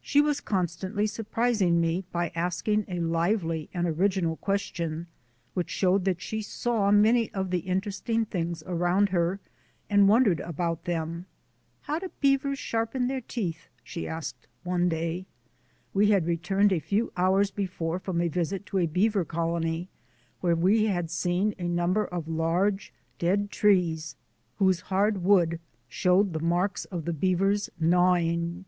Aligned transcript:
She 0.00 0.20
was 0.20 0.40
constantly 0.40 1.06
surprising 1.06 1.80
me 1.80 2.04
by 2.10 2.32
asking 2.34 2.84
a 2.88 2.98
lively 2.98 3.70
and 3.72 3.86
original 3.86 4.34
question 4.34 5.06
which 5.54 5.70
showed 5.70 6.04
that 6.04 6.20
she 6.20 6.42
saw 6.42 6.90
many 6.90 7.32
of 7.32 7.50
the 7.50 7.60
interesting 7.60 8.24
things 8.24 8.60
around 8.66 9.10
her 9.10 9.38
and 9.88 10.08
wondered 10.08 10.40
about 10.40 10.82
them. 10.84 11.26
"How 11.82 12.00
do 12.00 12.10
beavers 12.20 12.58
sharpen 12.58 13.06
their 13.06 13.20
teeth?" 13.20 13.68
she 13.84 14.08
asked 14.08 14.48
one 14.64 14.88
day. 14.88 15.26
We 15.94 16.10
had 16.10 16.26
returned 16.26 16.72
a 16.72 16.80
few 16.80 17.12
hours 17.16 17.52
be 17.52 17.64
fore 17.66 18.00
from 18.00 18.20
a 18.20 18.26
visit 18.26 18.66
to 18.66 18.78
a 18.78 18.86
beaver 18.86 19.24
colony, 19.24 19.90
where 20.40 20.56
we 20.56 20.86
had 20.86 21.08
seen 21.08 21.54
a 21.56 21.68
number 21.68 22.04
of 22.04 22.26
large, 22.26 22.92
dead 23.20 23.48
trees 23.52 24.16
whose 24.56 24.80
hard 24.80 25.22
wood 25.22 25.60
showed 25.88 26.32
the 26.32 26.40
marks 26.40 26.84
of 26.86 27.04
the 27.04 27.12
beavers' 27.12 27.70
gnawing. 27.78 28.64